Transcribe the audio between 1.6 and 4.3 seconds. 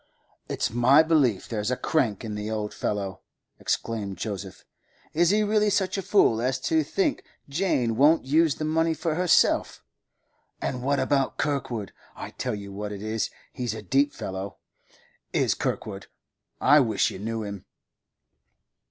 a crank in the old fellow,' exclaimed